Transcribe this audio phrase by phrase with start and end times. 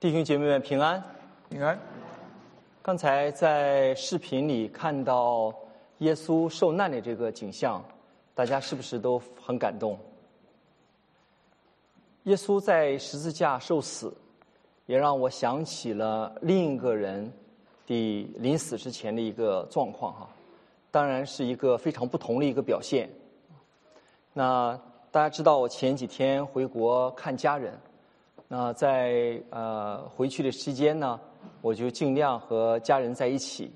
[0.00, 1.04] 弟兄姐妹们平安，
[1.50, 1.78] 平安。
[2.80, 5.54] 刚才在视频里看到
[5.98, 7.84] 耶稣受难的这个景象，
[8.34, 9.98] 大家是不是都很感动？
[12.22, 14.10] 耶稣在十字架受死，
[14.86, 17.30] 也让我想起了另一个人
[17.86, 20.26] 的临死之前的一个状况哈，
[20.90, 23.06] 当然是一个非常不同的一个表现。
[24.32, 24.80] 那
[25.10, 27.78] 大家知道，我前几天回国看家人。
[28.52, 31.20] 那在呃回去的期间呢，
[31.60, 33.70] 我就尽量和家人在一起，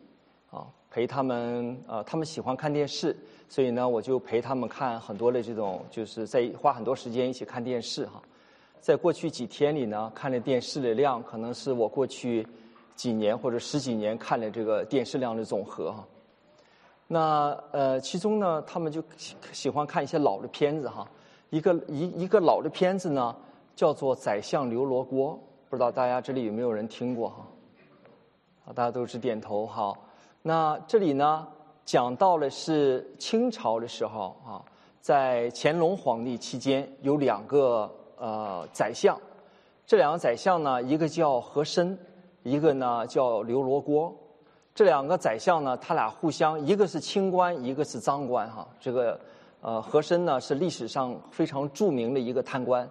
[0.51, 3.17] 啊，陪他们呃，他们喜欢看电视，
[3.49, 8.21] 所以呢，我就陪他们看很多的这种，就是在花很多时间一起看电视哈。
[8.81, 12.45] 在过去几天里呢，看的电视的量可能是我过去
[12.97, 16.05] 几年或者十几年看的这个电视量的总和哈。
[17.07, 19.01] 那呃，其中呢，他们就
[19.53, 21.09] 喜欢看一些老的片子哈，
[21.51, 23.37] 一个一一个老的片子呢。
[23.75, 25.39] 叫做宰相刘罗锅，
[25.69, 27.47] 不知道大家这里有没有人听过哈？
[28.75, 30.07] 大家都是点头好。
[30.43, 31.47] 那这里呢，
[31.85, 34.63] 讲到了是清朝的时候啊，
[35.01, 39.19] 在乾隆皇帝期间有两个呃宰相，
[39.87, 41.99] 这两个宰相呢，一个叫和珅，
[42.43, 44.15] 一个呢叫刘罗锅。
[44.75, 48.67] 这两个宰相呢，他俩互相，一个是清官，一个是赃官哈。
[48.81, 49.21] 这个
[49.61, 52.89] 呃和珅呢，是历史上非常著名的一个贪官。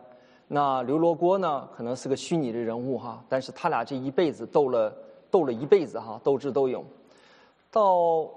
[0.56, 4.96] 那刘罗锅呢，可能是个虚拟的人物哈，但是他俩这一辈子斗了
[5.32, 6.86] 斗了一辈子哈，斗智斗勇。
[7.72, 8.30] 到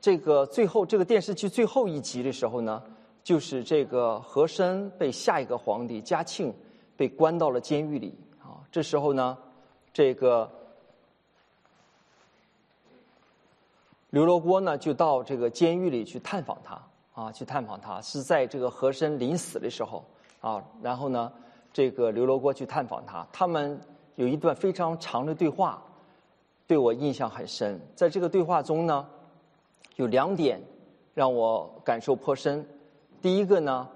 [0.00, 2.80] 这个最后这个电视剧最后一集的时候呢，
[3.24, 6.54] 就是这个和珅被下一个皇帝嘉庆
[6.96, 8.62] 被关到了监狱里啊。
[8.70, 9.36] 这时候呢，
[9.92, 10.48] 这个
[14.10, 16.80] 刘罗锅呢就到这个监狱里去探访他
[17.12, 20.04] 啊，去探访他，是在这个和珅临死的时候。
[20.40, 21.30] 啊，然后呢，
[21.70, 23.78] 这个刘罗锅去探访他，他们
[24.16, 25.82] 有一段非常长的对话，
[26.66, 27.78] 对我印象很深。
[27.94, 29.06] 在这个对话中呢，
[29.96, 30.58] 有两点
[31.12, 32.66] 让我感受颇深。
[33.20, 33.86] 第一个呢，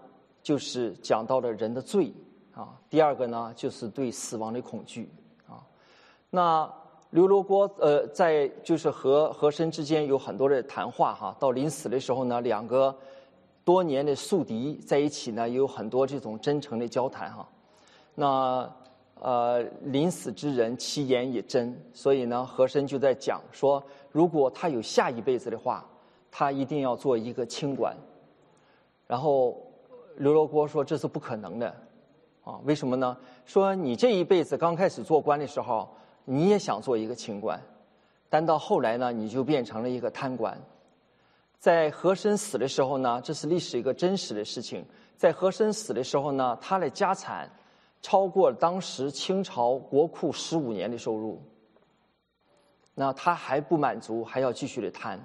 [0.42, 2.12] 就是讲到了人的罪
[2.54, 5.10] 啊；第二个呢，就是对死亡的恐惧
[5.48, 5.64] 啊。
[6.28, 6.70] 那
[7.08, 11.34] 刘罗锅呃，在就是和和珅之间有很多的谈话哈。
[11.40, 12.94] 到临死的时候呢，两个。
[13.64, 17.48] 多年的宿敌在一起呢，也有很多这种真诚的交谈哈。
[18.14, 18.70] 那
[19.20, 25.86] 呃，临死之人其言也真，所以呢，和珅就在讲说，如果他有下一辈子的话，
[26.30, 27.96] 他一定要做一个清官。
[29.06, 29.56] 然后
[30.16, 31.74] 刘罗锅说这是不可能的
[32.42, 33.16] 啊，为什么呢？
[33.46, 35.88] 说你这一辈子刚开始做官的时候，
[36.24, 37.58] 你也想做一个清官，
[38.28, 40.60] 但到后来呢，你就变成了一个贪官。
[41.64, 44.84] 在和珅死的时候呢，这是历史一个真实的事情。
[45.16, 47.50] 在和珅死的时候呢，他的家产
[48.02, 51.40] 超过当时清朝国库十五年的收入。
[52.94, 55.18] 那他还不满足，还要继续的贪，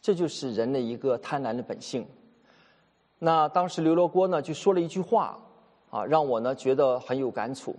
[0.00, 2.06] 这就是人的一个贪婪的本性。
[3.18, 5.36] 那当时刘罗锅呢就说了一句话
[5.90, 7.74] 啊，让我呢觉得很有感触。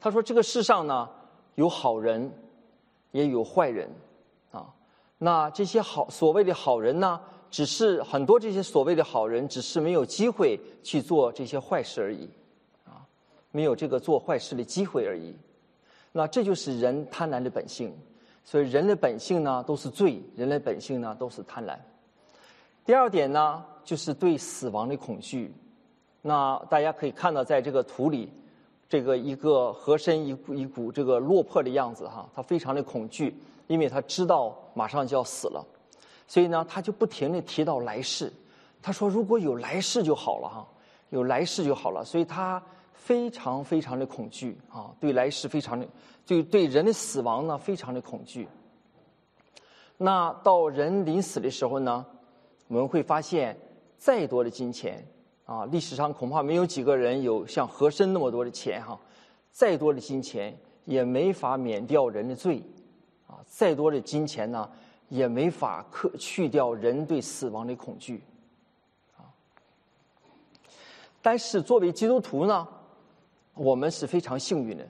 [0.00, 1.08] 他说：“这个世上呢
[1.54, 2.28] 有好人，
[3.12, 3.88] 也有坏人。”
[5.24, 12.28] 那这些好所谓的好人呢，只是很多这些所谓的好人，只是没有机会去做这些坏事而已，
[12.84, 13.06] 啊，
[13.52, 15.32] 没有这个做坏事的机会而已。
[16.10, 17.96] 那这就是人贪婪的本性，
[18.42, 21.78] 所以人的本性呢都是罪，人的本性呢都是贪婪。
[22.84, 25.54] 第二点呢，就是对死亡的恐惧。
[26.20, 28.28] 那大家可以看到，在这个图里，
[28.88, 33.32] 这个一个和珅一一股这个落魄的样子哈，他非常的恐惧。
[33.72, 35.66] 因为他知道马上就要死了，
[36.26, 38.30] 所以呢，他就不停的提到来世。
[38.82, 40.68] 他说：“如果有来世就好了哈，
[41.08, 42.62] 有来世就好了。”所以他
[42.92, 45.88] 非常非常的恐惧啊，对来世非常的，
[46.26, 48.46] 对对人的死亡呢非常的恐惧。
[49.96, 52.04] 那到人临死的时候呢，
[52.68, 53.56] 我们会发现，
[53.96, 55.02] 再多的金钱
[55.46, 59.00] 啊，历史上恐怕没有几个人有像和珅那么多的钱哈，
[59.50, 60.54] 再多的金钱
[60.84, 62.62] 也没法免掉人的罪。
[63.32, 64.70] 啊，再多的金钱呢，
[65.08, 68.22] 也没法克去掉人对死亡的恐惧，
[69.16, 69.24] 啊。
[71.22, 72.68] 但是作为基督徒呢，
[73.54, 74.86] 我们是非常幸运的，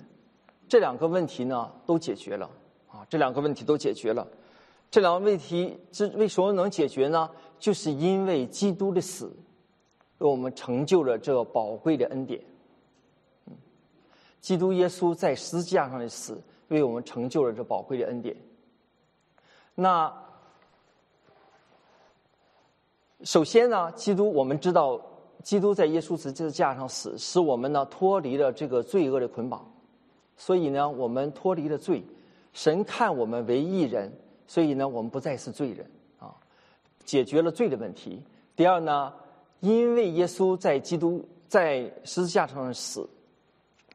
[0.69, 2.50] 这两个问题呢都解决了，
[2.91, 4.27] 啊，这两个问题都解决了。
[4.91, 7.31] 这两个问题之为什么能解决呢？
[7.61, 9.33] 就是因为基督的死，
[10.19, 12.43] 为我们成就了这宝贵的恩典。
[13.47, 13.55] 嗯，
[14.41, 16.43] 基督耶稣在十字架上的死。
[16.73, 18.37] 为我们成就了这宝贵的恩典。
[19.75, 20.13] 那
[23.25, 25.01] 首先呢，基督我们知道，
[25.43, 29.65] 基督在耶稣十字架上死，使我们呢脱离了这个罪恶的捆绑，
[30.37, 32.03] 所以呢，我们脱离了罪，
[32.53, 34.13] 神看我们为义人，
[34.47, 35.89] 所以呢，我们不再是罪人
[36.19, 36.35] 啊，
[37.05, 38.21] 解决了罪的问题。
[38.57, 39.13] 第二呢，
[39.61, 43.09] 因为耶稣在基督在十字架上死，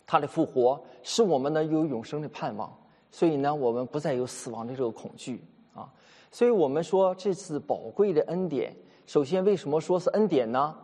[0.08, 2.74] 他的复活使我们呢有永生的盼望，
[3.12, 5.44] 所以呢，我们不再有死亡的这个恐惧
[5.76, 5.88] 啊。
[6.32, 8.74] 所以我们说这次宝贵的恩典，
[9.06, 10.76] 首先为什么说是恩典呢？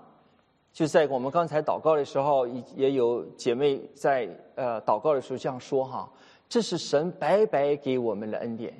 [0.73, 6.11] 就在我们刚才祷告的时候，也也有姐妹在呃祷告的时候这样说哈，
[6.49, 8.73] 这是神白白给我们的恩典，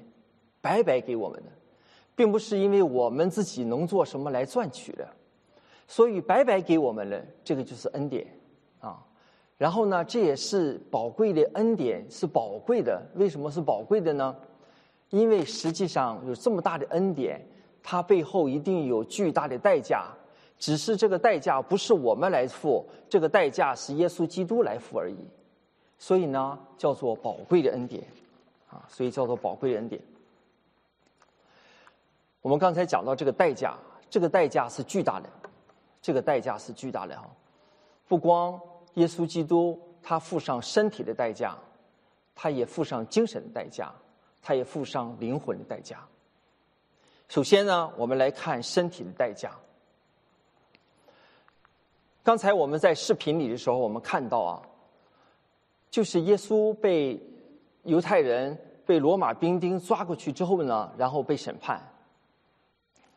[0.60, 1.52] 白白给我们的，
[2.16, 5.08] 并不是因为我们自己能做什么来赚取的，
[5.88, 8.26] 所以白白给我们的这个就是恩典。
[9.64, 13.02] 然后呢，这也是宝贵的恩典，是宝贵的。
[13.16, 14.36] 为什么是宝贵的呢？
[15.10, 17.42] 因为实际上有这么大的恩典，
[17.82, 20.12] 它背后一定有巨大的代价。
[20.60, 25.16] 只是这个代价不是我们来付，这个代价是耶稣基督来付而已。
[25.98, 28.04] 所以呢，叫做宝贵的恩典，
[28.70, 30.02] 啊，所以叫做宝贵的恩典。
[32.42, 33.78] 我们刚才讲到这个代价，
[34.10, 35.30] 这个代价是巨大的，
[36.02, 37.26] 这个代价是巨大的哈。
[38.10, 38.60] 不光
[38.96, 41.58] 耶稣基督他付上身体的代价，
[42.36, 43.94] 他也付上精神的代价，
[44.42, 46.06] 他也付上灵魂的代价。
[47.30, 49.52] 首先呢，我们来看身体的代价。
[52.22, 54.62] 刚才我们在视频里的时候，我们看到啊，
[55.90, 57.20] 就是耶稣被
[57.84, 61.82] 犹太人、被罗马兵丁抓过去之后呢，然后被审判，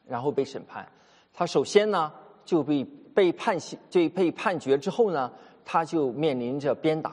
[0.06, 0.90] 然后被审判。
[1.32, 2.12] 他首先呢
[2.44, 2.84] 就被
[3.14, 5.32] 被判刑，就被判决之后呢，
[5.66, 7.12] 他就面临着鞭打。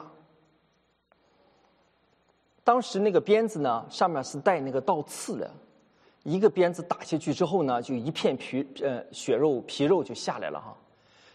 [2.62, 5.50] 当时那个鞭子呢，上面是带那个倒刺的，
[6.22, 10.74] 一个鞭子打下去之后呢，就一片皮呃血肉皮肉就下来了哈。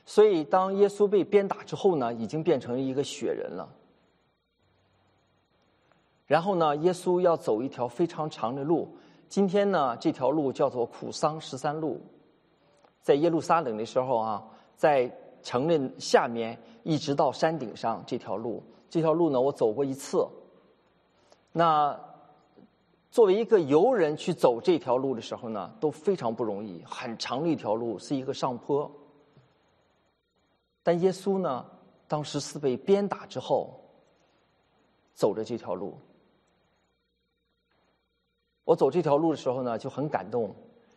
[0.06, 3.70] 所以，当耶稣被鞭打之后呢，已经变成一个雪人了。
[6.26, 8.98] 然后呢，耶稣要走一条非常长的路。
[9.28, 12.02] 今天呢，这条路叫做苦桑十三路。
[13.04, 14.44] 在耶路撒冷的时候啊，
[14.76, 15.12] 在
[15.44, 20.28] 城的下面一直到山顶上这条路，这条路呢，我走过一次。
[21.52, 21.96] 那
[23.12, 28.92] 作为一个游人去走这条路的时候呢，都非常不容易，很长的一条路，是一个上坡。
[30.82, 31.64] 但耶稣呢，
[32.08, 33.80] 当时是被鞭打之后，
[35.14, 35.96] 走的这条路。
[38.64, 40.56] 我走这条路的时候呢，就很感动，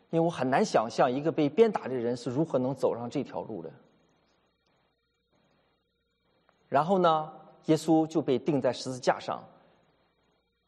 [0.08, 3.70] 因为我很难想象一个被鞭打的人是如何能走上这条路的。
[6.72, 7.30] 然后呢，
[7.66, 9.44] 耶稣就被钉在十字架上。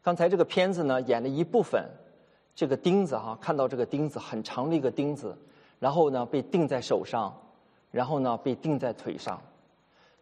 [0.03, 1.83] 刚才这个片子呢，演了一部分，
[2.55, 5.35] 这个钉子哈，看到这个钉子很长的一个钉子，
[5.79, 7.35] 然后呢，被钉在手上。
[7.91, 9.41] 然后呢，被钉在腿上，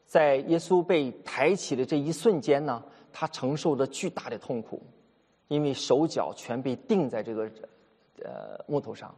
[0.04, 4.80] 在耶稣被抬起的这一瞬间呢，他承受着巨大的痛苦，
[5.48, 7.50] 因为手脚全被钉在这个
[8.22, 9.12] 呃木头上。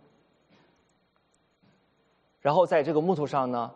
[2.40, 3.74] 然后在这个木头上呢，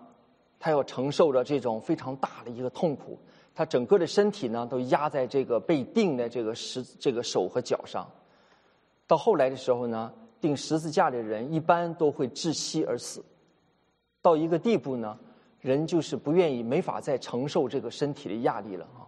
[0.58, 3.18] 他要承受着这种非常大的一个痛苦，
[3.54, 8.08] 他整个的身体呢都压在这个被钉的这个十这个手和脚上。
[9.06, 13.24] 到后来的时候呢，钉十字架的人一般都会窒息而死。
[14.20, 15.18] 到一个地步呢，
[15.60, 19.06] 人就是不愿意、没法再承受这个身体的压力了啊！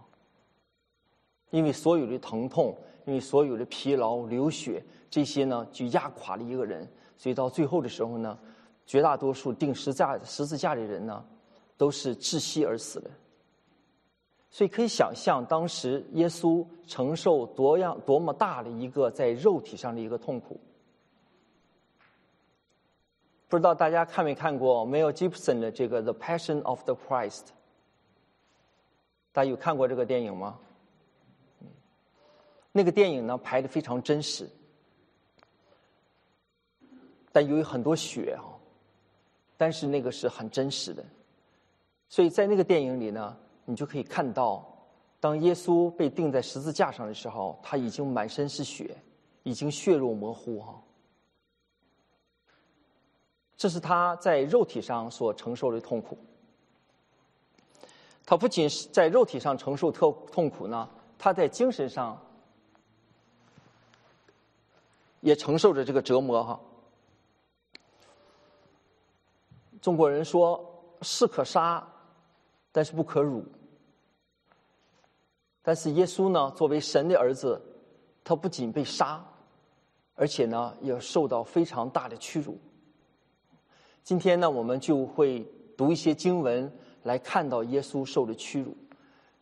[1.49, 2.75] 因为所有的疼痛，
[3.05, 6.89] 因为所有的疲劳、流血这些呢，就压垮了一个人。
[7.17, 8.39] 所以到最后的时候呢，
[8.85, 11.23] 绝大多数钉十字架、十字架的人呢，
[11.81, 13.09] 都是窒息而死的。
[14.51, 20.61] 所以可以想象，当时耶稣承受多样、多么大的一个在肉体上的一个痛苦。
[23.47, 27.45] 不知道大家看没看过 Mel Gibson 的这个《The Passion of the Christ》？
[29.31, 30.59] 大家有看过这个电影吗？
[32.71, 34.47] 那个电影呢拍的非常真实，
[37.31, 38.45] 但由于很多血啊，
[39.57, 41.03] 但是那个是很真实的，
[42.11, 44.67] 所以在那个电影里呢，你就可以看到，
[45.21, 48.97] 当耶稣被钉在十字架上的时候，他已经满身是血，
[49.43, 50.75] 已经血肉模糊哈。
[53.55, 56.17] 这是他在肉体上所承受的痛苦。
[58.25, 62.21] 他不仅是在肉体上承受特痛苦呢，他在精神上
[65.21, 66.59] 也承受着这个折磨哈。
[69.81, 70.61] 中国人说
[71.01, 71.87] 士可杀，
[72.71, 73.43] 但是不可辱。
[75.61, 77.61] 但是耶稣呢，作为神的儿子，
[78.23, 79.23] 他不仅被杀，
[80.15, 82.57] 而且呢，也受到非常大的屈辱。
[84.03, 85.45] 今天呢，我们就会
[85.77, 86.71] 读一些经文
[87.03, 88.75] 来看到耶稣受的屈辱。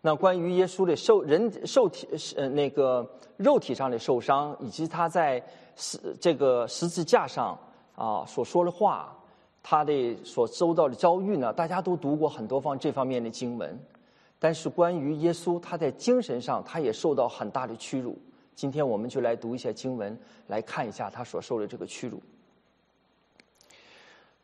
[0.02, 2.08] 那关于耶稣的受人受体
[2.38, 3.06] 呃那个
[3.36, 5.44] 肉体上的受伤，以及他在
[5.76, 7.60] 十这个十字架上
[7.96, 9.18] 啊所说的话，
[9.70, 13.80] 他的所受到的遭遇呢，大家都读过很多方这方面的经文。
[14.40, 18.18] 但是关于耶稣，他在精神上他也受到很大的屈辱。
[18.56, 22.20] 今天我们就来读一下经文，来看一下他所受的这个屈辱。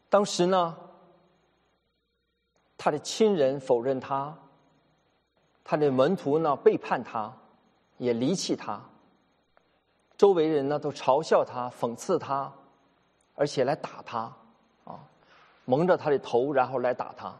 [0.10, 0.77] 当时呢，
[2.77, 4.38] 他的亲人否认他。
[5.63, 7.36] 他的门徒呢背叛他，
[7.98, 8.79] 也离弃他。
[10.20, 12.53] 周围人呢都嘲笑他、讽刺他，
[13.34, 14.32] 而且来打他，
[14.84, 15.01] 啊，
[15.65, 17.36] 蒙着他的头，然后来打他，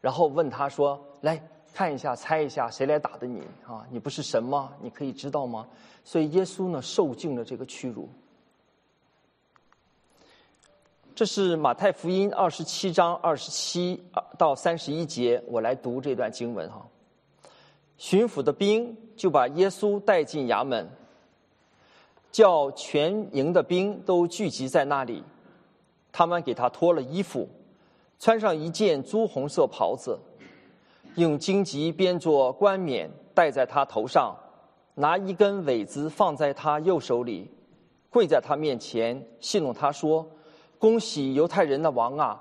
[0.00, 3.40] 然后问他说：“来看一下，猜一下，谁来打的你？
[3.66, 4.72] 啊，你不是神吗？
[4.80, 5.66] 你可以知道吗？”
[6.04, 8.08] 所以耶稣呢受尽了这个屈辱。
[11.14, 14.02] 这是马太福音二十七章二十七
[14.38, 16.86] 到三十一节，我来读这段经文哈。
[17.98, 20.88] 巡抚的兵就把耶稣带进衙门，
[22.32, 25.22] 叫全营的兵都聚集在那里。
[26.10, 27.46] 他们给他脱了衣服，
[28.20, 30.20] 穿上一件朱红色袍子，
[31.14, 34.36] 用荆棘编作冠冕戴在他头上，
[34.96, 37.50] 拿一根苇子放在他右手里，
[38.10, 40.28] 跪在他面前戏弄他说
[40.78, 42.38] ：“恭喜犹太人的王啊！”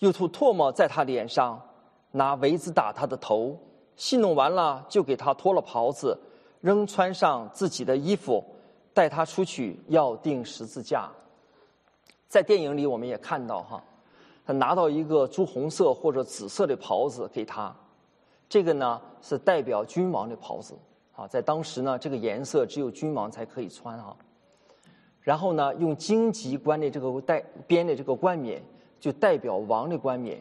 [0.00, 1.58] 又吐唾沫在他脸上，
[2.10, 3.58] 拿苇子打他的头。
[3.96, 6.20] 戏弄完了，就给他脱了袍子，
[6.60, 8.44] 仍穿上自己的衣服，
[8.92, 11.10] 带他出去要钉十字架。
[12.28, 13.82] 在电影里，我们也看到哈，
[14.46, 17.74] 他拿到一个朱红色或者紫色的袍子给他，
[18.48, 20.74] 这个呢是代表君王的袍子
[21.16, 24.16] 啊，在当时呢，这个颜色只有君王才可以穿啊。
[25.20, 28.62] 然后呢，用荆棘冠的这个带编的这个冠冕，
[29.00, 30.40] 就代表王的冠冕。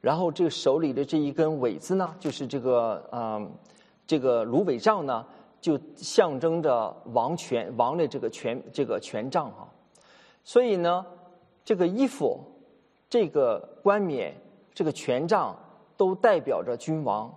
[0.00, 3.48] 然后这个手里的这一根苇子呢，就是这个嗯，
[4.04, 5.24] 这个芦苇杖呢，
[5.60, 9.68] 就象征着王权王的这个权这个权杖哈。
[10.42, 11.06] 所以呢，
[11.64, 12.40] 这个衣服、
[13.12, 14.34] 这个冠冕、
[14.72, 15.54] 这个权杖
[15.98, 17.30] 都代表着君王。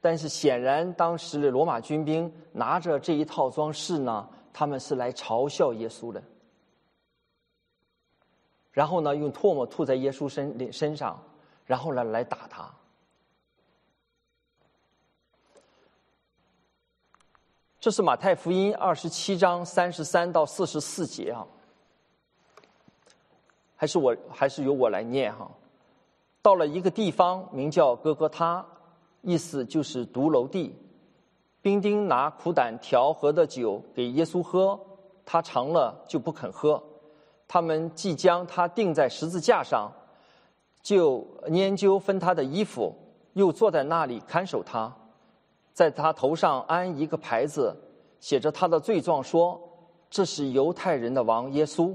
[0.00, 6.22] 但是显然，当时的罗马军兵拿着这一套装饰呢，他们是来嘲笑耶稣的。
[8.70, 11.20] 然后呢，用唾沫吐在耶稣身身上，
[11.66, 12.72] 然后呢来打他。
[17.80, 21.44] 这是马太福音二十七章三十三到四十四节啊，
[23.80, 25.48] 还是我还是由我来念哈。
[26.42, 28.66] 到了一个地方，名叫哥哥他，
[29.22, 30.74] 意思就是独楼地。
[31.62, 34.78] 兵丁拿苦胆调和的酒给耶稣喝，
[35.24, 36.82] 他尝了就不肯喝。
[37.46, 39.92] 他们即将他钉在十字架上，
[40.82, 42.92] 就研究分他的衣服，
[43.34, 44.92] 又坐在那里看守他，
[45.72, 47.76] 在他头上安一个牌子，
[48.18, 49.60] 写着他的罪状，说
[50.10, 51.94] 这是犹太人的王耶稣。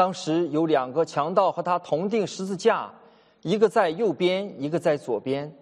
[0.00, 2.90] 当时有两个强盗和他同钉十字架，
[3.42, 5.54] 一个在右边，一个在左边。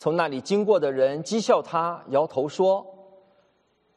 [0.00, 2.84] 从那里经过的人讥笑他，摇头说。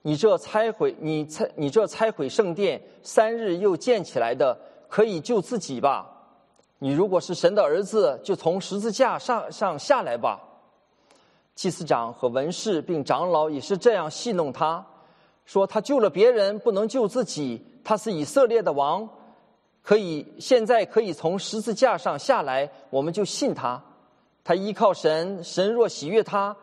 [0.03, 4.55] 你这拆毁你拆你这拆毁圣殿三日又建起来的，
[4.87, 6.07] 可以救自己吧？
[6.77, 10.39] 你如果是神的儿子，就从十字架上上下来吧。
[11.55, 14.85] 祭司长和文士并长老也是这样戏弄他，
[15.45, 17.65] 说他救了别人，不能救自己。
[17.83, 19.09] 他是以色列的王，
[19.83, 23.83] 可以现在可以从十字架上下来，我们就信他。
[24.43, 26.55] 他依靠神，神若喜悦他。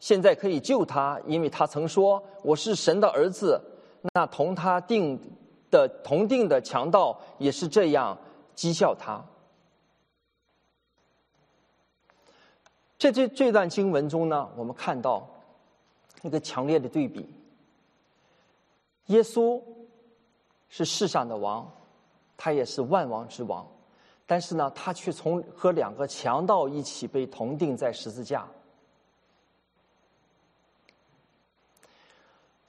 [0.00, 3.60] 现在可以救他，因为他曾说我是神的儿子。
[4.14, 5.20] 那同他定
[5.72, 8.16] 的同定的强盗也是这样
[8.54, 9.24] 讥笑他。
[12.96, 15.28] 在这这段经文中呢，我们看到
[16.22, 17.28] 一个强烈的对比：
[19.06, 19.60] 耶稣
[20.68, 21.68] 是世上的王，
[22.38, 23.66] 他也是万王之王，
[24.24, 28.46] 但是呢，他却从和两个强盗一起被同定在十字架。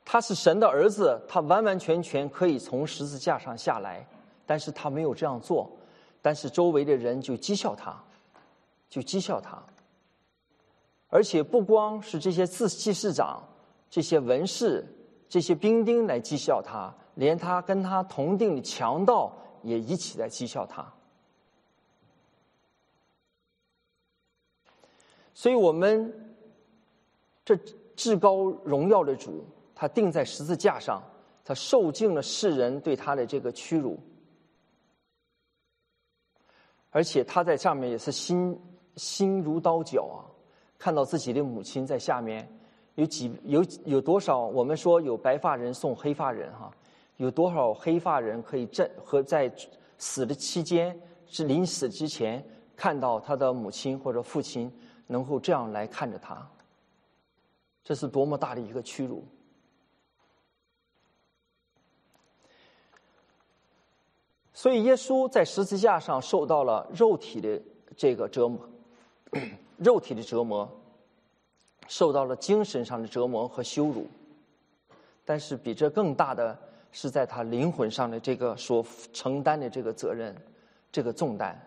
[0.03, 4.03] 他是神的儿子，他完完全全可以从十字架上下来，
[4.47, 5.69] 但是他没有这样做，
[6.19, 7.95] 但是周围的人就讥笑他，
[8.89, 9.61] 就讥笑他，
[11.09, 13.39] 而且不光是这些自祭司长、
[13.87, 14.83] 这些文士、
[15.29, 19.31] 这些兵丁来讥笑他，连他跟他同定的强盗
[19.63, 20.93] 也一起在讥笑他，
[25.33, 26.35] 所以我们
[27.43, 27.55] 这
[27.95, 29.45] 至高荣耀的主。
[29.81, 31.01] 他钉在十字架上，
[31.45, 33.97] 他受尽了世人对他的这个屈辱，
[36.89, 38.59] 而且他在上面也是心
[38.97, 40.19] 心如刀绞啊，
[40.77, 42.45] 看到自己的母亲在下面，
[42.95, 44.39] 有几有有多少？
[44.47, 46.69] 我们说有白发人送黑发人哈，
[47.19, 49.53] 有多少黑发人可以在和在
[49.97, 50.97] 死的期间
[51.27, 52.41] 是临死之前
[52.77, 54.71] 看到他的母亲或者父亲
[55.05, 56.49] 能够这样来看着他？
[57.83, 59.25] 这是多么大的一个屈辱！
[64.53, 67.61] 所以耶稣在十字架上受到了肉体的
[67.97, 68.69] 这个折磨，
[69.75, 70.69] 肉体的折磨，
[71.89, 74.07] 受到了精神上的折磨和羞辱。
[75.25, 76.57] 但是比这更大的
[76.91, 80.35] 是在他灵魂上的这个所承担的这个责任，
[80.91, 81.59] 这个重担。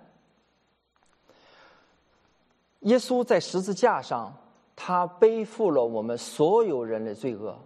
[2.81, 4.37] 耶稣在十字架上。
[4.75, 7.57] 他背负了我们所有人的罪恶，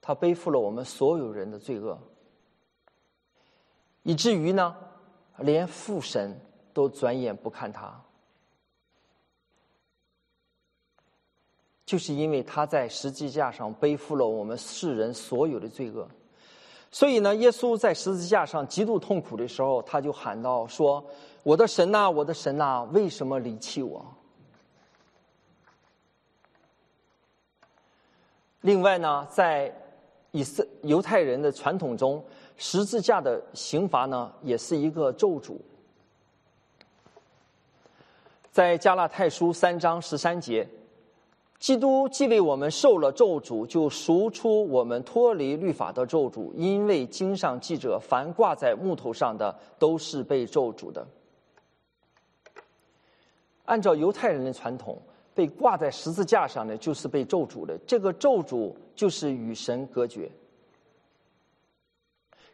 [0.00, 1.98] 他背负了我们所有人的罪恶，
[4.04, 4.74] 以至于呢，
[5.38, 6.40] 连父神
[6.72, 8.00] 都转眼不看他，
[11.88, 16.06] 就是因为他在十字架上背负了我们世人所有的罪恶，
[16.90, 21.02] 所以呢，耶稣在十字架上极度痛苦的时候，他就喊道：“说
[21.42, 24.04] 我的神呐，我的神呐，为什么离弃我？”
[28.60, 29.74] 另外呢，在
[30.32, 32.22] 以色犹太人的传统中，
[32.58, 35.56] 十字架的刑罚呢，也是一个咒诅。
[38.52, 40.68] 在加拉太书三章十三节，
[41.58, 51.06] 基督既为我们受了咒诅，就赎出我们脱离律法的咒诅，因为经上记着，凡挂在木头上的，都是被咒诅的。
[53.64, 55.00] 按照犹太人的传统。
[55.34, 57.78] 被挂在十字架上的，就是被咒诅的。
[57.86, 60.28] 这个咒诅就是与神隔绝。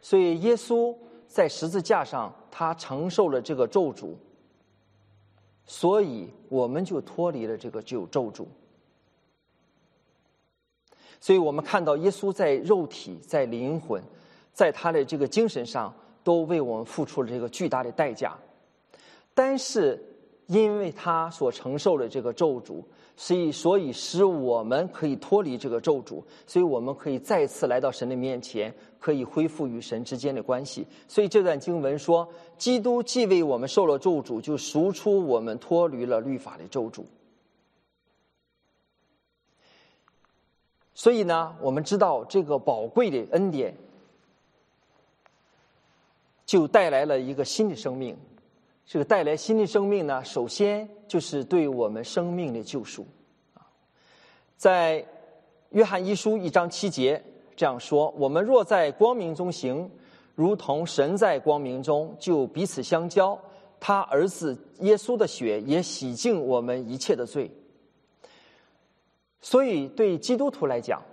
[0.03, 0.95] 所以耶稣
[1.25, 4.13] 在十字架上，他承受了这个咒诅，
[5.65, 8.45] 所以我们就脱离了这个咒咒诅。
[11.19, 14.01] 所以我们看到耶稣在肉体、在灵魂、
[14.53, 18.35] 在他的这个精神上，都为我们付出了这个巨大的代价。
[19.33, 20.01] 但是。
[20.47, 22.75] 因为他所承受的这个咒诅，
[23.15, 30.85] 所以所以使我们可以脱离这个咒诅，所以我们可以再次来到神的面前，可以恢复与神之间的关系。
[31.07, 37.01] 所以这段经文说，基督既为我们受了咒诅，就赎出我们脱离了律法的咒诅。
[40.97, 43.75] 所以呢，我们知道这个宝贵的恩典，
[46.45, 48.17] 就带来了一个新的生命。
[48.85, 53.05] 这个带来新的生命呢，首先就是对我们生命的救赎。
[53.55, 53.67] 啊，
[54.55, 55.05] 在
[55.71, 57.21] 约翰一书一章七节
[57.57, 59.89] 这样说：“我们若在光明中行，
[60.33, 63.37] 如同神在光明中，就彼此相交。
[63.81, 67.51] 他儿子耶稣的血也洗净我们一切的罪。”
[69.45, 71.03] 所以，对基督徒来讲，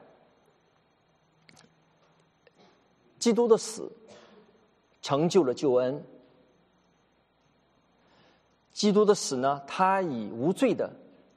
[3.19, 3.93] 基督的死
[5.03, 6.03] 成就了救恩。
[8.73, 9.63] 基督的死呢？
[9.67, 10.91] 他以无罪的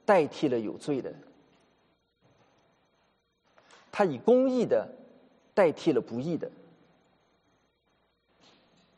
[0.06, 1.14] 代替了有罪的，
[3.92, 4.88] 他以公义的
[5.52, 6.50] 代替了不义的。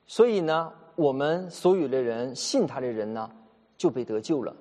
[0.07, 3.29] 所以呢，我们所有的人信他的人呢，
[3.77, 4.55] 就被得救了。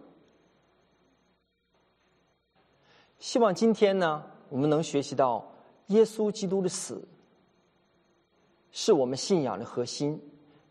[3.20, 5.46] 希望今天呢，我们能学习到
[5.88, 7.08] 耶稣基督的死，
[8.72, 10.22] 是我们信仰的核心，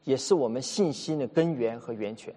[0.05, 2.35] 也是我们信心的根源和源泉。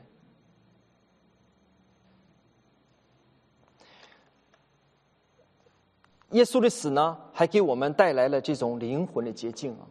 [6.32, 9.88] 耶稣的死呢，还给我们带来了这种灵魂的洁净啊。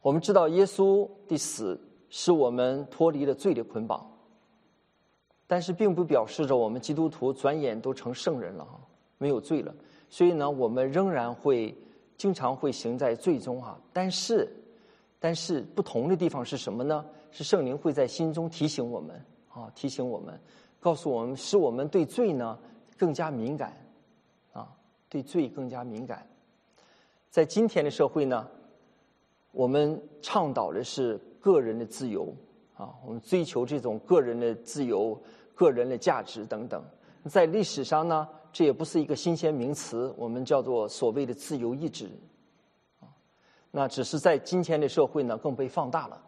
[0.00, 4.17] 我们知道耶稣的死使我们脱离了罪的捆绑，
[5.48, 8.78] 但是并不表示着我们基督徒转眼都成圣人了哈，
[9.18, 9.74] 没有罪了。
[10.08, 11.76] 所以呢，我们仍然会
[12.16, 13.76] 经常会行在罪中哈。
[13.92, 14.48] 但是，
[15.18, 17.04] 但是不同的地方是什么呢？
[17.32, 19.20] 是圣灵会在心中提醒我们
[19.52, 20.38] 啊，提醒我们，
[20.78, 22.56] 告诉我们，使我们对罪呢
[22.96, 23.72] 更加敏感
[24.52, 24.72] 啊。
[25.10, 26.26] 对罪更加敏感，
[27.30, 28.46] 在今天的社会呢，
[29.52, 32.30] 我们倡导的是个人的自由
[32.76, 35.18] 啊，我们追求这种个人的自由、
[35.58, 36.80] 个人的价值等等。
[37.24, 42.08] 在历史上呢，这也不是一个新鲜名词，我们叫做所谓的自由意志
[43.00, 43.10] 啊。
[43.72, 46.22] 那只是在今天的社会呢，更被放大了。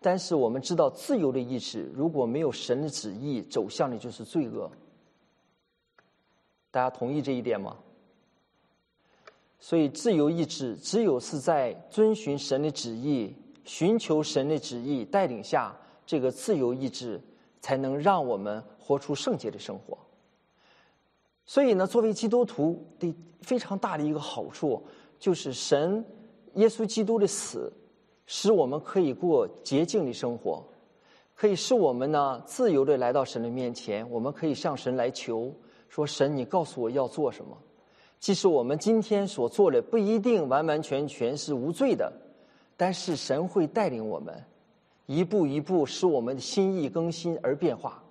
[0.00, 4.70] 但是我们知道，自由的意志如果没有神的旨意，走向的就是罪恶。
[6.70, 7.76] 大家同意这一点吗？
[9.60, 17.20] 所以，自由意志只有是在遵循神的旨意、寻求神的旨意带领下，这个自由意志
[17.62, 19.96] 才能让我们活出圣洁的生活。
[21.46, 24.82] 所以呢，作为基督徒的非常大的一个好处，
[25.18, 26.04] 就是神
[26.54, 27.72] 耶稣基督的死，
[28.26, 30.62] 使我们可以过洁净的生活，
[31.34, 34.08] 可以使我们呢自由的来到神的面前。
[34.10, 35.52] 我们可以向神来求，
[35.88, 37.56] 说：“神，你告诉我要做什么？”
[38.20, 42.12] 即使我们今天所做的不一定完完全全是无罪的，
[42.76, 44.32] 但是神会带领我们
[45.16, 48.02] 一步一步使我们的心意更新而变化。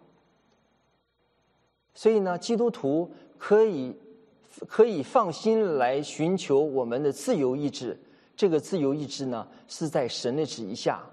[1.94, 3.96] 所以呢，基督徒可以
[4.68, 8.00] 可以放心来寻求我们的自由意志。
[8.36, 11.04] 这个自由意志呢，是在神的旨意下，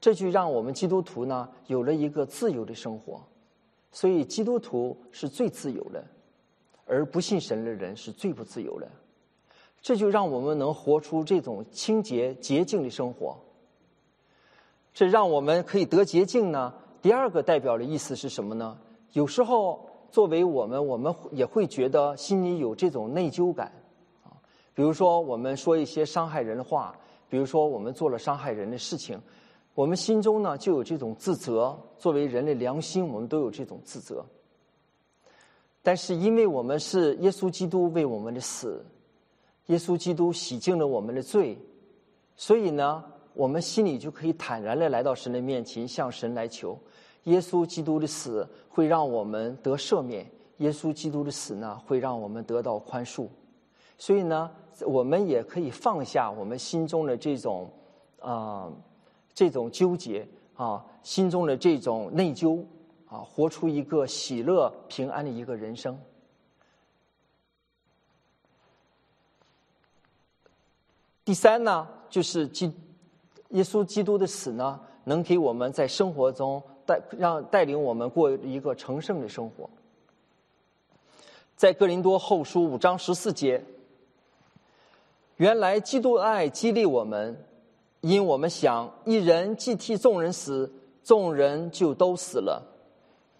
[0.00, 3.22] 这就让我们基督徒呢有了一个自由的生活。
[3.92, 6.04] 所以，基督徒是最自由的。
[6.86, 8.86] 而不信神的人是最不自由的，
[9.80, 13.38] 这就让我们能活出这种清洁洁净的生活。
[14.94, 16.72] 这让我们可以得洁净呢。
[17.02, 18.78] 第二个代表的意思是什么呢？
[19.12, 23.72] 有时候作为我们，我们也会觉得心里有这种内疚感
[24.22, 24.30] 啊。
[24.72, 26.96] 比如说，我们说一些伤害人的话，
[27.28, 29.20] 比如说我们做了伤害人的事情，
[29.74, 31.76] 我们心中呢就有这种自责。
[31.98, 34.24] 作为人的良心，我们都有这种自责。
[35.82, 38.86] 但是，因为我们是耶稣基督为我们的死，
[39.66, 41.58] 耶稣基督洗净了我们的罪，
[42.36, 43.04] 所以呢，
[43.34, 46.78] 我们心里就可以坦然的来到神的面前，向神来求。
[47.24, 50.26] 耶稣基督的死会让我们得赦免，
[50.58, 53.28] 耶稣基督的死呢，会让我们得到宽恕。
[53.98, 54.50] 所以呢，
[54.86, 57.70] 我们也可以放下我们心中的这种
[58.20, 58.72] 啊，
[59.34, 62.64] 这种纠结啊，心中的这种内疚。
[63.06, 65.96] 啊，活出一个喜乐平安的一个人生。
[71.24, 72.74] 第三呢，就是基
[73.54, 79.68] 耶稣基督的死呢，能给我们在生活中带让带领我们过一个成圣的生活。
[81.56, 83.64] 在哥林多后书五章十四节，
[85.36, 87.44] 原来基督爱激励我们，
[88.00, 92.70] 因我们想一人既替众人死，众人就都死了。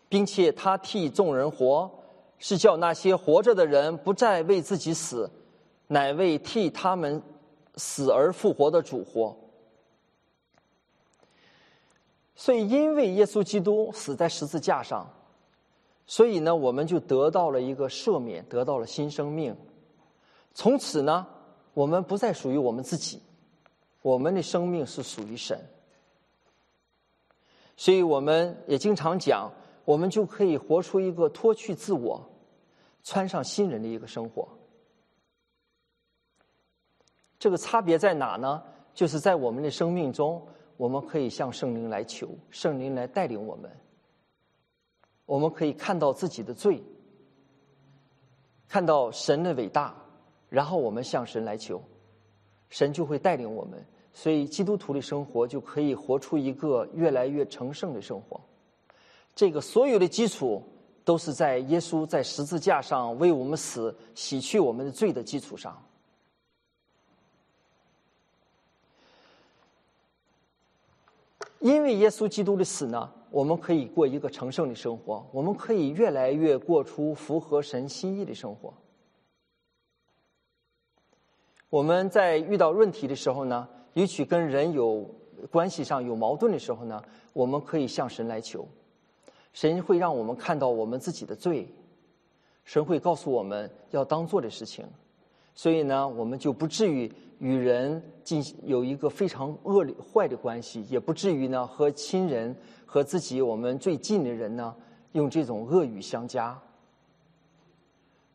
[0.07, 1.91] 并且他替众人活，
[2.39, 5.29] 是叫那些活着的人不再为自己死，
[5.89, 7.21] 乃为替他们
[7.75, 9.37] 死而复活的主活。
[12.37, 15.09] 所以，因为耶稣基督死在十字架上，
[16.07, 19.57] 所以呢，我们就得到了一个赦免，得到了新生命。
[20.53, 21.27] 从此呢，
[21.73, 23.21] 我们不再属于我们自己，
[24.03, 25.59] 我们的生命是属于神。
[27.77, 29.51] 所以，我们也经常讲。
[29.87, 32.27] 我们就可以活出一个脱去自我、
[33.03, 34.49] 穿上新人的一个生活。
[37.39, 38.63] 这个差别在哪呢？
[38.95, 40.43] 就是在我们的生命中，
[40.77, 43.71] 我们可以向圣灵来求，圣灵来带领我们。
[45.27, 46.83] 我们可以看到自己的罪，
[48.69, 49.95] 看到神的伟大，
[50.49, 51.83] 然后我们向神来求，
[52.69, 53.83] 神就会带领我们。
[54.13, 58.41] 所以，基督徒的生活就可以活出一个越来越成圣的生活。
[59.35, 60.63] 这个所有的基础
[61.05, 65.77] 都是在耶稣在十字架上为我们死、洗去我们的罪的基础上。
[71.65, 78.75] 因为耶稣基督的死呢，我们可以过一个成圣的生活，我们可以越来越过出符合神心意的生活。
[81.71, 85.09] 我们在遇到问题的时候呢，也许跟人有
[85.51, 88.69] 关系上有矛盾的时候呢，我们可以向神来求。
[89.55, 91.67] 神会让我们看到我们自己的罪，
[92.65, 94.85] 神会告诉我们要当做的事情，
[95.55, 104.75] 所以呢，我们就不至于与人进行有一个非常恶劣坏的关系，也不至于呢和亲人和自己我们最近的人呢
[105.13, 106.61] 用这种恶语相加。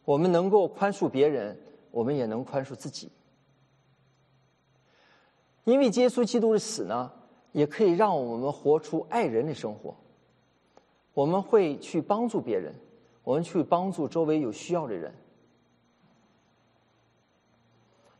[0.05, 1.55] 我们能够宽恕别人，
[1.91, 3.11] 我们也能宽恕自己，
[5.65, 7.11] 因为耶稣基督的死呢，
[7.51, 9.93] 也可以让我们活出爱人的生活。
[11.13, 12.73] 我们会去帮助别人，
[13.23, 15.13] 我们去帮助周围有需要的人。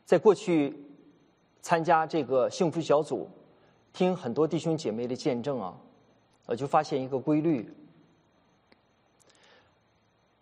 [0.09, 0.75] 在过去
[1.61, 3.29] 参加这个幸福小组，
[3.93, 5.77] 听很多弟兄姐妹的见证啊，
[6.47, 7.71] 我就发现一个规律。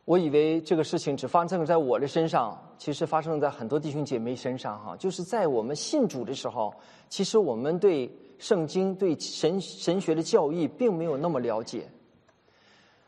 [0.05, 4.95] 我以为这个事情只发生在我的身上，其实发生在很多弟兄姐妹身上哈。
[4.95, 6.73] 就是在我们信主的时候，
[7.09, 11.89] 其实我们对圣经、对神神学的教义并没有那么了解。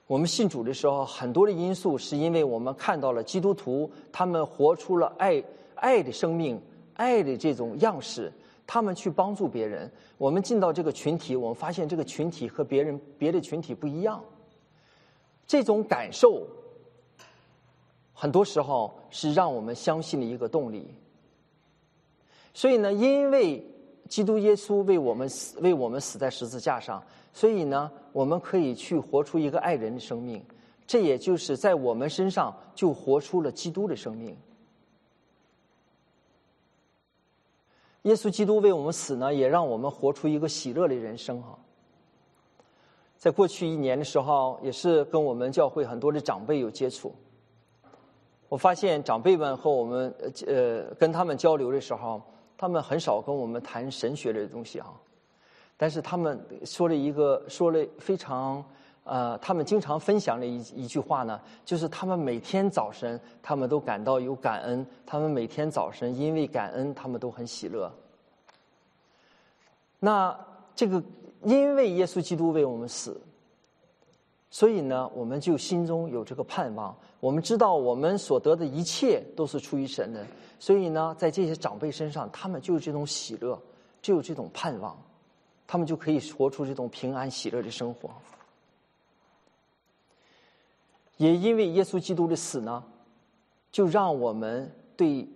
[0.08, 5.42] 我们信主的时候，很多的因素是因为我们看到了基督徒，他们活出了爱
[5.80, 6.62] 爱的生命、
[6.94, 8.32] 爱的这种样式，
[8.66, 9.92] 他们去帮助别人。
[10.18, 14.24] 我们进到这个群体，我们发现这个群体和别人别的群体不一样，
[15.48, 16.46] 这种感受，
[18.14, 20.94] 很多时候是让我们相信的一个动力。
[22.54, 23.66] 所以呢，因为
[24.10, 30.44] 基督耶稣为我们死，为我们死在十字架上，所以呢，我们可以去活出一个爱人的生命。
[30.86, 34.36] 这也就是在我们身上就活出了基督的生命。
[38.10, 41.56] 耶稣基督为我们死呢，也让我们活出一个喜乐的人生哈。
[43.16, 47.14] 在过去一年的时候，也是跟我们教会很多的长辈有接触。
[48.48, 50.12] 我发现长辈们和我们
[50.48, 52.20] 呃跟他们交流的时候，
[52.58, 54.92] 他们很少跟我们谈神学的东西啊，
[55.78, 58.66] 但是他们说了一个说了非常。
[59.04, 64.86] 呃，他们经常分享的一一句话呢，就是他们每天早晨，他们都感到有感恩。
[65.06, 67.92] 他们每天早晨因为感恩，他们都很喜乐。
[70.00, 70.38] 那
[70.76, 71.04] 这个，
[71.44, 73.20] 因为耶稣基督为我们死，
[74.52, 76.96] 所以呢，我们就心中有这个盼望。
[77.20, 80.26] 我们知道我们所得的一切都是出于神的，
[80.60, 83.60] 所以呢，在这些长辈身上，他们就有这种喜乐，
[84.02, 84.96] 就有这种盼望，
[85.66, 88.10] 他们就可以活出这种平安喜乐的生活。
[91.20, 92.82] 也因为耶稣基督的死呢，
[93.74, 95.28] 就让我们对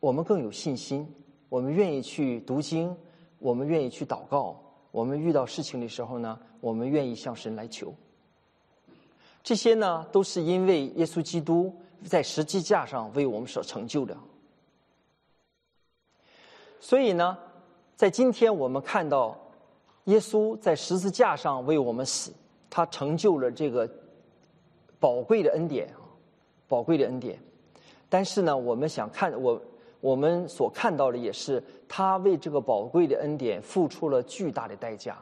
[0.00, 1.06] 我们更有信心。
[1.48, 2.94] 我们愿意去读经，
[3.38, 4.60] 我们愿意去祷告。
[4.90, 7.94] 我们遇到事情的时候呢，我们愿意向神来求。
[9.44, 11.72] 这些呢，都是因为耶稣基督
[12.04, 14.16] 在十字架上为我们所成就的。
[16.80, 17.38] 所以呢，
[17.94, 19.38] 在今天我们看到
[20.06, 22.32] 耶稣在十字架上为我们死，
[22.68, 23.88] 他成就了这个。
[25.02, 25.98] 宝贵的恩典啊，
[26.68, 27.36] 宝贵的恩典。
[28.08, 29.60] 但是呢，我们想看我
[30.00, 35.18] 我们所看到的也是，他为这个宝贵的恩典付出了巨大的代价。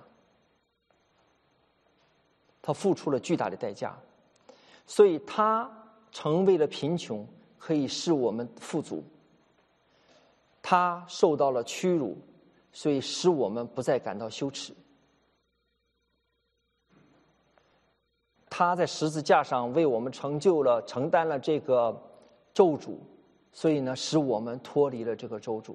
[2.60, 3.98] 他付出了巨大的代价，
[4.86, 5.66] 所以他
[6.12, 9.02] 成为了贫穷，可以使我们富足。
[10.60, 12.18] 他受到了屈辱，
[12.70, 14.74] 所以使我们不再感到羞耻。
[18.50, 21.98] 他在十字架上为我们成就了、承担了这个
[22.52, 22.96] 咒诅，
[23.52, 25.74] 所以呢，使我们脱离了这个咒诅，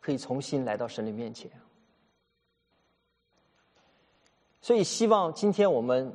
[0.00, 1.50] 可以重新来到神的面前。
[4.60, 6.12] 所以，希望今天我们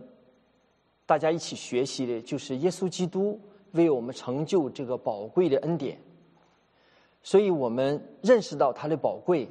[1.06, 3.40] 大家一起学习的，就是耶稣基督
[3.72, 6.00] 为我们成就这个宝贵的恩典。
[7.24, 9.50] 所以我们认识到它的宝贵，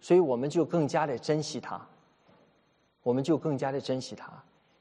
[0.00, 1.80] 所以我们就更加的珍惜它，
[3.02, 4.30] 我们就更加的珍惜它，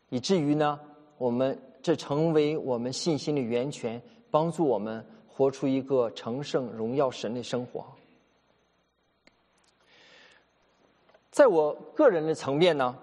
[0.09, 0.79] 以至于呢。
[1.19, 7.83] 我们这成为我们信心的源泉，帮助我们活出一个成圣、荣耀神的生活。
[11.31, 12.95] 在我个人的层面呢，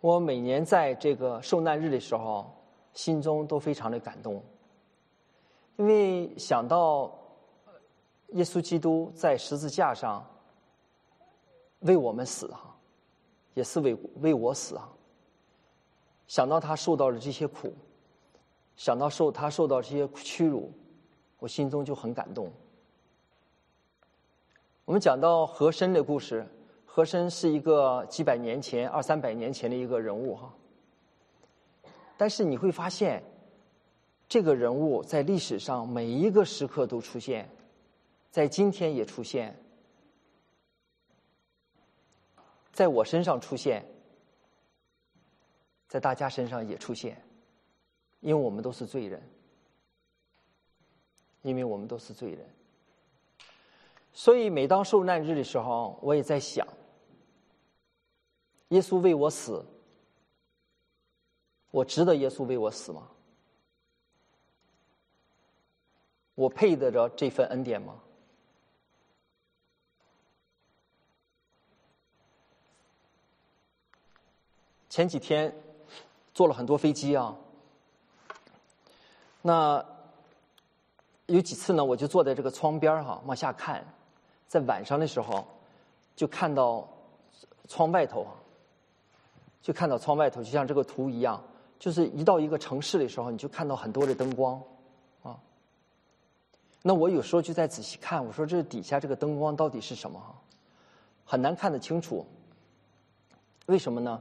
[0.00, 2.48] 我每年在这个受难日的时候，
[2.92, 4.40] 心中都非常的感动，
[5.74, 7.12] 因为想到
[8.34, 10.24] 耶稣基督在十字架上
[11.80, 12.72] 为我们死啊，
[13.54, 14.88] 也是为为我死啊。
[16.26, 17.72] 想到他受到了这些苦，
[18.76, 20.72] 想到受他受到这些屈辱，
[21.38, 22.50] 我心中就很感动。
[24.84, 26.46] 我们讲到和珅的故事，
[26.84, 30.52] 和珅是一个几百年前、二三百年前的一个人物哈。
[32.16, 33.22] 但是你会发现，
[34.28, 37.48] 这个人物在历史上每一个时刻都出现，
[38.30, 39.56] 在今天也出现，
[42.72, 43.84] 在我身上出现。
[45.94, 47.22] 在大家身上也出现，
[48.18, 49.22] 因为我们都是罪人，
[51.42, 52.44] 因为我们都是罪人，
[54.12, 56.66] 所以每当受难日的时候，我也在想：
[58.70, 59.64] 耶稣为我死，
[61.70, 63.08] 我值得耶稣为我死吗？
[66.34, 68.02] 我配得着这份恩典吗？
[74.88, 75.54] 前几天。
[76.34, 77.34] 坐了很多飞机啊，
[79.40, 79.84] 那
[81.26, 81.84] 有几次呢？
[81.84, 83.86] 我就坐在这个窗边哈，往下看，
[84.48, 85.46] 在晚上的时候，
[86.16, 86.86] 就看到
[87.68, 88.26] 窗外头，
[89.62, 91.40] 就看到窗外头，就像这个图一样，
[91.78, 94.60] 就是一到一个城市的时候，你就看到很多的灯光
[95.22, 95.38] 啊。
[96.82, 100.20] 那我有时候就在仔细看，我说这底下这个灯光到底是什么？
[101.24, 102.26] 很难看得清楚。
[103.66, 104.20] 为什么呢？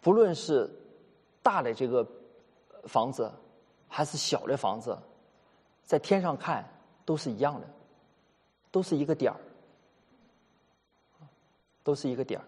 [0.00, 0.68] 不论是
[1.42, 2.06] 大的这个
[2.84, 3.32] 房子
[3.88, 4.96] 还是小的房子，
[5.82, 6.66] 在天上看
[7.04, 7.66] 都是一样的，
[8.70, 9.40] 都是一个点儿，
[11.82, 12.44] 都是一个点儿。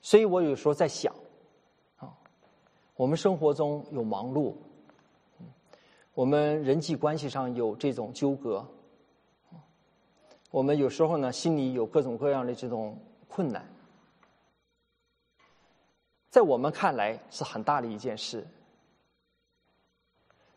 [0.00, 1.14] 所以我有时候在想，
[1.98, 2.12] 啊，
[2.96, 4.54] 我们生活中有忙碌，
[6.14, 8.66] 我们人际关系上有这种纠葛，
[10.50, 13.66] 我们有时候呢心里有各种各样的这种困难，
[16.34, 18.44] 在我们看来是很大的一件事，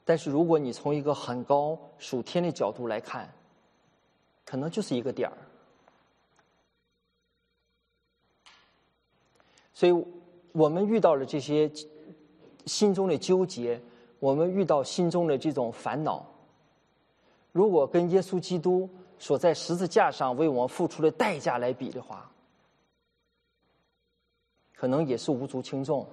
[0.04, 3.32] 但是如果你从一个很高属天的角度来看，
[4.44, 5.38] 可能就是一个点儿，
[9.72, 9.94] 所以
[10.52, 11.72] 我们遇到了这些。
[12.66, 13.80] 心中的纠结，
[14.20, 16.26] 我们遇到心中的这种烦恼，
[17.54, 22.30] 如果跟耶稣基督所在十字架上为我们付出的代价来比的话，
[24.78, 26.08] 可能也是无足轻重，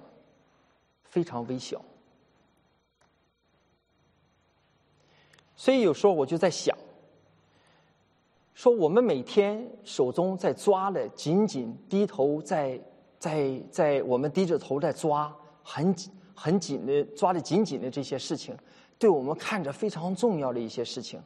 [1.03, 1.79] 非常微小。
[5.55, 6.75] 所以有时候我就在想，
[8.55, 12.81] 说我们每天手中在抓的，紧紧低头在
[13.19, 16.11] 在在，我们低着头在抓，很紧。
[16.37, 18.53] 很紧的抓的紧紧的这些事情，
[18.99, 21.17] 对我们看着非常重要的一些事情，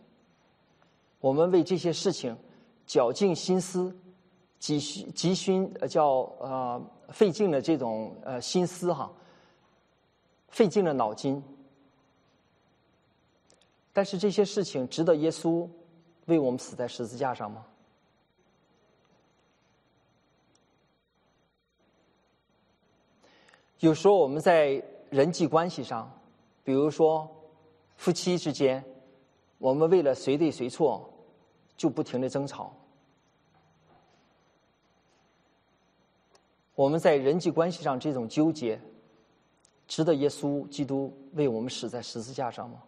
[1.19, 2.37] 我们为这些事情
[2.85, 3.91] 绞尽心思，
[4.59, 6.05] 急需急需呃叫
[6.39, 9.11] 呃费尽了这种呃心思哈，
[10.49, 11.41] 费尽了脑筋。
[13.91, 15.67] 但是这些事情值得耶稣
[16.25, 17.65] 为我们死在十字架上吗？
[23.79, 24.83] 有时候我们在。
[25.09, 26.07] 人际关系上，
[26.63, 27.27] 比如说
[27.97, 28.85] 夫妻之间，
[29.57, 31.11] 我们为了谁对谁错，
[31.75, 32.71] 就不停的争吵。
[36.79, 38.79] 我们在人际关系上这种纠结，
[39.85, 42.81] 值得耶稣基督为我们死在十字架上吗？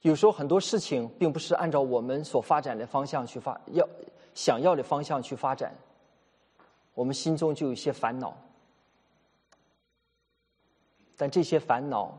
[0.00, 3.86] 有时候很多事情并不是按照我们所发展的方向去发，要
[4.32, 5.74] 想要的方向去发展。
[6.94, 8.34] 我们心中就有一些烦恼，
[11.14, 12.18] 但这些烦恼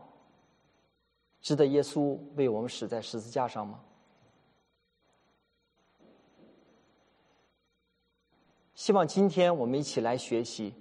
[1.40, 3.80] 值得耶稣为我们死在十字架上吗？
[8.80, 10.72] 希望今天我们一起来学习，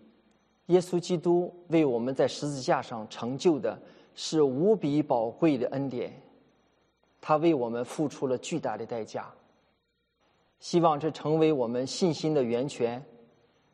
[0.67, 3.77] 耶稣基督为我们在十字架上成就的
[4.15, 6.13] 是无比宝贵的恩典，
[7.19, 9.29] 他为我们付出了巨大的代价。
[10.61, 13.03] 希望这成为我们信心的源泉。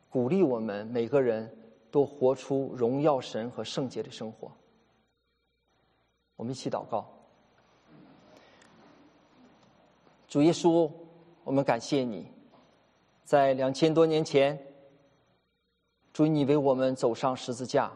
[0.09, 1.55] 鼓励我们每个人
[1.91, 4.51] 都活出荣耀神和圣洁的生活。
[6.35, 7.05] 我们一起祷告，
[10.27, 10.89] 主耶稣，
[11.43, 12.25] 我们感谢你，
[13.25, 14.57] 在两千多年前，
[16.13, 17.91] 主你为我们走上十字架。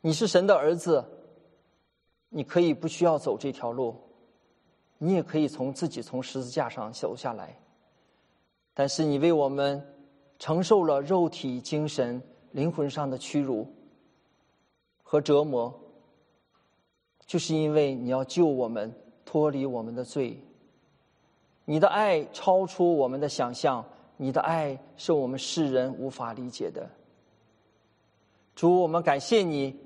[0.00, 1.04] 你是神的儿子，
[2.28, 4.00] 你可以不需要走这条路，
[4.98, 7.58] 你也可以从自己从十字架上走下来。
[8.72, 9.84] 但是你为我们
[10.38, 12.22] 承受了肉体、精神、
[12.52, 13.66] 灵魂上的屈辱
[15.02, 15.74] 和折磨，
[17.26, 18.94] 就是因为你要救我们
[19.24, 20.40] 脱离我们的罪。
[21.66, 23.84] 你的爱超出我们的想象，
[24.16, 26.88] 你的爱是我们世人无法理解的。
[28.54, 29.76] 主，我们感谢你，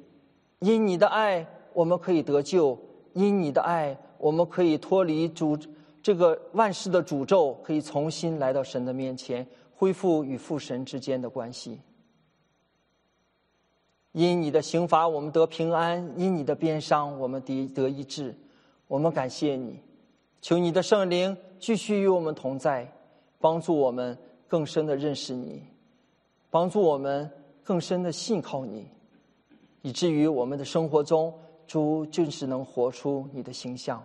[0.60, 2.78] 因你的爱我们可以得救，
[3.14, 5.58] 因你的爱我们可以脱离主。
[6.02, 11.80] 这个万事的诅咒可以重新来到神的面前，恢复与父神之间的关系。
[14.12, 18.34] 因你的刑罚，我们得平安；因你的鞭伤，我们得得医治。
[18.86, 19.80] 我们感谢你，
[20.40, 22.90] 求你的圣灵继续与我们同在，
[23.38, 24.16] 帮助我们
[24.48, 25.62] 更深的认识你，
[26.50, 27.30] 帮助我们
[27.62, 28.88] 更深的信靠你，
[29.82, 31.32] 以至于我们的生活中，
[31.66, 34.02] 主就是能活出你的形象。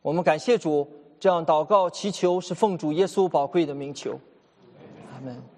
[0.00, 0.88] 我们感谢主，
[1.20, 4.18] 这样祷告祈求是奉主耶稣宝贵的名求，
[5.12, 5.53] 阿门。